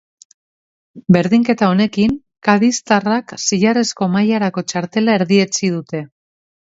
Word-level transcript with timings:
Berdinketa 1.17 1.67
honekin, 1.73 2.15
cadiztarrak 2.49 3.35
zilarrezko 3.43 4.09
mailarako 4.17 4.65
txartela 4.73 5.19
erdietsi 5.21 5.75
dute. 5.77 6.03